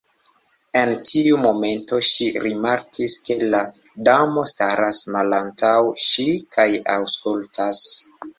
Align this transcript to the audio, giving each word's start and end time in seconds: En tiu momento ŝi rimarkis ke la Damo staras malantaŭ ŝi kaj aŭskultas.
En 0.79 0.91
tiu 1.09 1.35
momento 1.41 1.99
ŝi 2.07 2.29
rimarkis 2.45 3.17
ke 3.27 3.37
la 3.51 3.59
Damo 4.09 4.47
staras 4.53 5.03
malantaŭ 5.17 5.77
ŝi 6.07 6.27
kaj 6.57 6.69
aŭskultas. 6.97 7.85